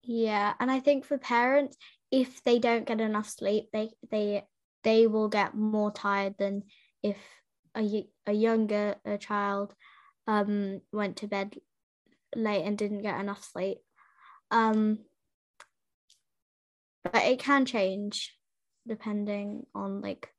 Yeah, 0.04 0.54
and 0.60 0.70
I 0.70 0.80
think 0.80 1.06
for 1.06 1.18
parents, 1.18 1.78
if 2.12 2.44
they 2.44 2.60
don't 2.60 2.86
get 2.86 3.02
enough 3.02 3.28
sleep, 3.28 3.70
they 3.74 3.90
they 4.12 4.46
they 4.84 5.08
will 5.08 5.30
get 5.30 5.56
more 5.56 5.92
tired 5.92 6.36
than 6.38 6.64
if 7.02 7.18
a 7.76 8.08
a 8.28 8.32
younger 8.34 8.96
a 9.04 9.18
child 9.18 9.74
um 10.28 10.82
went 10.92 11.18
to 11.18 11.28
bed 11.28 11.58
late 12.36 12.64
and 12.64 12.78
didn't 12.78 13.02
get 13.02 13.20
enough 13.20 13.44
sleep. 13.44 13.80
Um, 14.52 15.00
but 17.04 17.16
it 17.24 17.40
can 17.40 17.66
change 17.66 18.38
depending 18.88 19.66
on 19.74 20.02
like 20.02 20.30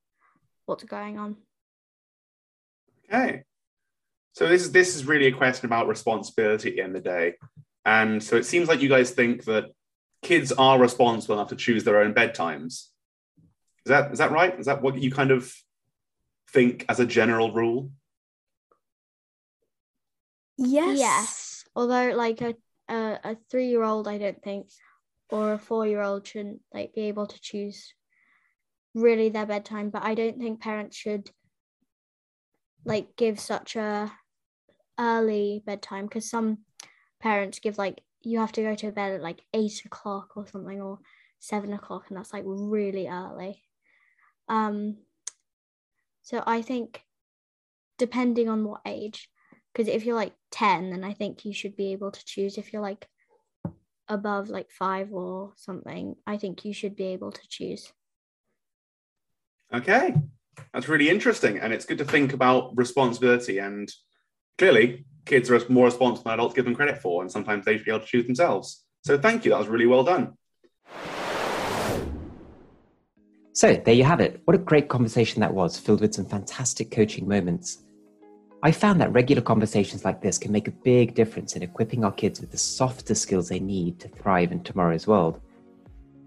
what's 0.67 0.85
going 0.85 1.19
on. 1.19 1.37
Okay. 3.13 3.43
So 4.33 4.47
this 4.49 4.63
is 4.63 4.73
this 4.73 4.97
is 4.97 5.07
really 5.07 5.27
a 5.27 5.33
question 5.33 5.67
about 5.67 5.89
responsibility 5.89 6.69
at 6.71 6.75
the 6.77 6.83
end 6.83 6.97
of 6.97 7.03
the 7.03 7.09
day. 7.09 7.35
And 7.85 8.23
so 8.23 8.37
it 8.37 8.45
seems 8.45 8.69
like 8.69 8.83
you 8.83 8.89
guys 8.89 9.11
think 9.11 9.45
that 9.45 9.67
kids 10.23 10.53
are 10.53 10.79
responsible 10.79 11.37
enough 11.37 11.49
to 11.49 11.57
choose 11.57 11.85
their 11.85 12.03
own 12.03 12.13
bedtimes. 12.13 12.89
Is 13.87 13.91
that 13.91 14.13
is 14.13 14.19
that 14.19 14.33
right? 14.33 14.59
Is 14.59 14.67
that 14.67 14.83
what 14.83 15.01
you 15.01 15.11
kind 15.11 15.31
of 15.31 15.53
think 16.51 16.85
as 16.89 17.01
a 17.01 17.07
general 17.07 17.53
rule? 17.53 17.91
yes, 20.59 20.99
Yes. 20.99 21.65
Although 21.75 22.15
like 22.17 22.41
a 22.41 22.55
a, 22.89 23.19
a 23.25 23.37
three 23.51 23.69
year 23.69 23.85
old 23.85 24.07
I 24.09 24.19
don't 24.19 24.43
think 24.43 24.69
or 25.31 25.55
a 25.55 25.59
four 25.59 25.87
year 25.87 26.03
old 26.03 26.27
shouldn't 26.27 26.61
like 26.75 26.95
be 26.95 27.03
able 27.03 27.27
to 27.27 27.41
choose 27.41 27.95
really 28.95 29.29
their 29.29 29.47
bedtime, 29.47 29.91
but 29.91 30.03
I 30.03 30.15
don't 30.15 30.39
think 30.39 30.61
parents 30.61 30.97
should 30.97 31.31
like 32.87 33.17
give 33.17 33.39
such 33.39 33.77
a 33.77 34.11
early 34.99 35.63
bedtime 35.67 36.07
because 36.07 36.31
some 36.31 36.59
parents 37.21 37.59
give 37.59 37.77
like 37.77 38.01
you 38.23 38.39
have 38.39 38.53
to 38.53 38.63
go 38.63 38.75
to 38.75 38.91
bed 38.93 39.13
at 39.13 39.23
like 39.23 39.43
eight 39.53 39.85
o'clock 39.85 40.37
or 40.37 40.47
something 40.47 40.81
or 40.81 40.99
seven 41.39 41.73
o'clock 41.73 42.05
and 42.09 42.17
that's 42.17 42.33
like 42.33 42.45
really 42.47 43.09
early. 43.09 43.63
Um 44.49 44.97
so 46.23 46.43
I 46.47 46.63
think 46.63 47.03
depending 47.99 48.49
on 48.49 48.65
what 48.65 48.81
age. 48.87 49.29
Because 49.73 49.89
if 49.89 50.07
you're 50.07 50.17
like 50.17 50.33
10, 50.53 50.91
then 50.91 51.05
I 51.05 51.13
think 51.13 51.45
you 51.45 51.53
should 51.53 51.77
be 51.77 51.93
able 51.93 52.11
to 52.11 52.25
choose. 52.25 52.57
If 52.57 52.73
you're 52.73 52.83
like 52.83 53.07
above 54.09 54.49
like 54.49 54.71
five 54.71 55.13
or 55.13 55.53
something, 55.57 56.17
I 56.27 56.39
think 56.39 56.65
you 56.65 56.73
should 56.73 56.97
be 56.97 57.07
able 57.09 57.33
to 57.33 57.49
choose. 57.49 57.93
Okay. 59.73 60.15
That's 60.73 60.89
really 60.89 61.09
interesting. 61.09 61.59
And 61.59 61.73
it's 61.73 61.85
good 61.85 61.99
to 61.99 62.05
think 62.05 62.33
about 62.33 62.77
responsibility. 62.77 63.59
And 63.59 63.91
clearly, 64.59 65.07
kids 65.25 65.51
are 65.51 65.61
more 65.69 65.87
responsible 65.87 66.25
than 66.25 66.35
adults 66.35 66.55
give 66.55 66.65
them 66.65 66.75
credit 66.75 67.01
for. 67.01 67.23
And 67.23 67.31
sometimes 67.31 67.65
they 67.65 67.77
should 67.77 67.87
be 67.87 67.91
able 67.91 68.01
to 68.01 68.07
choose 68.07 68.27
themselves. 68.27 68.85
So 69.05 69.19
thank 69.19 69.45
you. 69.45 69.53
That 69.53 69.59
was 69.59 69.69
really 69.69 69.87
well 69.87 70.05
done. 70.05 70.35
So 73.53 73.75
there 73.75 73.95
you 73.95 74.05
have 74.05 74.21
it. 74.21 74.43
What 74.45 74.55
a 74.55 74.59
great 74.59 74.89
conversation 74.89 75.41
that 75.41 75.55
was, 75.55 75.79
filled 75.79 76.03
with 76.03 76.15
some 76.15 76.27
fantastic 76.27 76.91
coaching 76.91 77.27
moments. 77.27 77.79
I 78.63 78.73
found 78.73 79.01
that 79.01 79.13
regular 79.13 79.43
conversations 79.43 80.05
like 80.05 80.21
this 80.21 80.37
can 80.37 80.53
make 80.53 80.69
a 80.69 80.73
big 80.73 81.15
difference 81.15 81.57
in 81.57 81.63
equipping 81.63 82.05
our 82.05 82.13
kids 82.13 82.41
with 82.41 82.51
the 82.51 82.59
softer 82.59 83.15
skills 83.15 83.49
they 83.49 83.61
need 83.61 83.99
to 84.01 84.09
thrive 84.09 84.53
in 84.53 84.63
tomorrow's 84.63 85.07
world. 85.07 85.41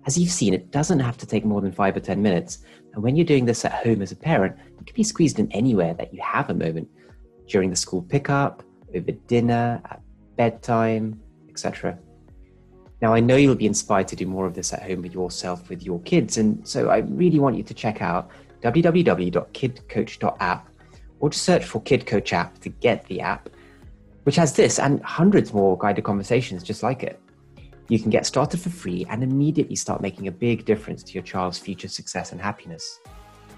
As 0.06 0.18
you've 0.18 0.32
seen, 0.32 0.54
it 0.54 0.72
doesn't 0.72 1.00
have 1.00 1.18
to 1.18 1.26
take 1.26 1.46
more 1.46 1.62
than 1.62 1.72
five 1.72 1.96
or 1.96 2.00
10 2.00 2.22
minutes. 2.22 2.60
And 2.94 3.04
when 3.04 3.16
you're 3.16 3.26
doing 3.26 3.46
this 3.46 3.66
at 3.66 3.74
home 3.74 4.02
as 4.02 4.12
a 4.12 4.16
parent, 4.16 4.56
it 4.80 4.88
can 4.88 4.96
be 4.96 5.04
squeezed 5.04 5.40
in 5.40 5.52
anywhere 5.52 5.94
that 5.96 6.14
you 6.14 6.22
have 6.22 6.50
a 6.50 6.54
moment 6.54 6.90
during 7.48 7.70
the 7.70 7.76
school 7.76 8.02
pickup, 8.02 8.64
over 8.96 9.12
dinner, 9.12 9.82
at 9.90 10.02
bedtime, 10.36 11.20
etc. 11.50 11.98
Now, 13.02 13.14
I 13.14 13.20
know 13.20 13.36
you'll 13.36 13.56
be 13.56 13.66
inspired 13.66 14.08
to 14.10 14.16
do 14.16 14.26
more 14.26 14.46
of 14.46 14.56
this 14.56 14.74
at 14.74 14.84
home 14.84 15.02
with 15.02 15.14
yourself, 15.14 15.70
with 15.70 15.84
your 15.84 16.00
kids. 16.02 16.38
And 16.38 16.68
so 16.68 16.90
I 16.90 16.98
really 16.98 17.40
want 17.40 17.58
you 17.58 17.64
to 17.64 17.74
check 17.74 18.02
out 18.02 18.30
www.kidcoach.app 18.62 20.70
or 21.20 21.30
just 21.30 21.44
search 21.44 21.66
for 21.66 21.82
Kid 21.82 22.06
Coach 22.06 22.34
app 22.34 22.60
to 22.60 22.70
get 22.70 23.06
the 23.06 23.22
app, 23.22 23.50
which 24.24 24.36
has 24.36 24.54
this 24.54 24.80
and 24.80 25.02
hundreds 25.04 25.54
more 25.54 25.78
guided 25.78 26.04
conversations 26.04 26.64
just 26.64 26.84
like 26.84 27.04
it. 27.04 27.20
You 27.90 27.98
can 27.98 28.12
get 28.12 28.28
started 28.28 28.60
for 28.60 28.70
free 28.70 29.04
and 29.10 29.24
immediately 29.24 29.76
start 29.76 30.00
making 30.00 30.28
a 30.28 30.32
big 30.32 30.64
difference 30.64 31.02
to 31.02 31.14
your 31.14 31.24
child's 31.24 31.58
future 31.58 31.88
success 31.88 32.32
and 32.32 32.40
happiness. 32.40 33.00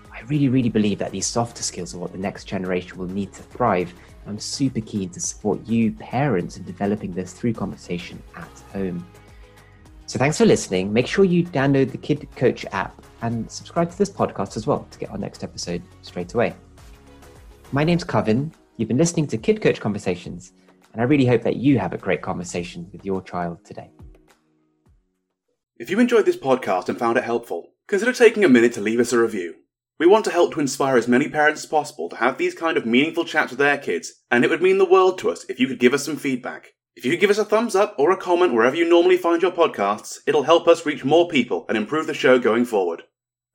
I 0.10 0.22
really, 0.22 0.48
really 0.48 0.70
believe 0.70 1.00
that 1.00 1.12
these 1.12 1.28
softer 1.28 1.62
skills 1.62 1.94
are 1.94 1.98
what 1.98 2.14
the 2.14 2.18
next 2.18 2.46
generation 2.46 2.98
will 2.98 3.08
need 3.08 3.34
to 3.34 3.44
thrive. 3.44 3.94
I'm 4.26 4.40
super 4.40 4.80
keen 4.80 5.10
to 5.10 5.20
support 5.20 5.68
you, 5.68 5.92
parents, 5.92 6.56
in 6.56 6.64
developing 6.64 7.12
this 7.12 7.34
through 7.34 7.54
conversation 7.56 8.24
at 8.38 8.48
home. 8.72 9.06
So 10.06 10.18
thanks 10.18 10.38
for 10.38 10.46
listening. 10.46 10.94
Make 10.94 11.08
sure 11.08 11.26
you 11.26 11.44
download 11.44 11.92
the 11.92 11.98
Kid 11.98 12.26
Coach 12.38 12.66
app 12.72 13.04
and 13.22 13.52
subscribe 13.52 13.92
to 13.92 13.98
this 13.98 14.10
podcast 14.10 14.56
as 14.56 14.66
well 14.66 14.88
to 14.92 14.98
get 14.98 15.10
our 15.10 15.18
next 15.18 15.44
episode 15.44 15.82
straight 16.04 16.34
away. 16.36 16.56
My 17.74 17.84
name's 17.84 18.06
Kevin. 18.06 18.54
You've 18.78 18.88
been 18.88 18.98
listening 18.98 19.28
to 19.28 19.38
Kid 19.38 19.62
Coach 19.62 19.82
Conversations, 19.82 20.54
and 20.94 21.02
I 21.02 21.04
really 21.04 21.26
hope 21.26 21.42
that 21.44 21.58
you 21.58 21.80
have 21.80 21.92
a 21.92 21.98
great 21.98 22.22
conversation 22.22 22.88
with 22.94 23.04
your 23.04 23.22
child 23.22 23.64
today. 23.66 23.92
If 25.82 25.90
you 25.90 26.00
enjoyed 26.00 26.28
this 26.28 26.38
podcast 26.38 26.90
and 26.90 27.00
found 27.00 27.18
it 27.18 27.24
helpful, 27.24 27.74
consider 27.88 28.14
taking 28.14 28.46
a 28.46 28.50
minute 28.50 28.72
to 28.74 28.82
leave 28.82 29.00
us 29.00 29.14
a 29.14 29.18
review. 29.18 29.56
We 29.98 30.06
want 30.06 30.26
to 30.26 30.32
help 30.32 30.54
to 30.54 30.60
inspire 30.60 30.96
as 30.96 31.08
many 31.08 31.28
parents 31.28 31.64
as 31.64 31.68
possible 31.68 32.08
to 32.10 32.18
have 32.18 32.38
these 32.38 32.54
kind 32.54 32.78
of 32.78 32.86
meaningful 32.86 33.26
chats 33.26 33.50
with 33.50 33.58
their 33.58 33.80
kids, 33.80 34.14
and 34.30 34.46
it 34.46 34.52
would 34.52 34.62
mean 34.62 34.78
the 34.78 34.86
world 34.86 35.18
to 35.18 35.32
us 35.32 35.44
if 35.50 35.60
you 35.60 35.66
could 35.66 35.80
give 35.80 35.96
us 35.96 36.06
some 36.06 36.18
feedback. 36.18 36.74
If 36.96 37.04
you 37.04 37.10
could 37.10 37.20
give 37.20 37.32
us 37.32 37.40
a 37.40 37.46
thumbs 37.46 37.76
up 37.76 37.96
or 37.98 38.12
a 38.12 38.16
comment 38.16 38.54
wherever 38.54 38.76
you 38.76 38.88
normally 38.88 39.18
find 39.18 39.42
your 39.42 39.50
podcasts, 39.50 40.20
it'll 40.28 40.44
help 40.44 40.68
us 40.68 40.86
reach 40.86 41.04
more 41.04 41.28
people 41.28 41.66
and 41.68 41.76
improve 41.76 42.06
the 42.06 42.14
show 42.14 42.38
going 42.38 42.66
forward. 42.66 43.02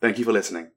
Thank 0.02 0.18
you 0.18 0.24
for 0.24 0.32
listening. 0.32 0.72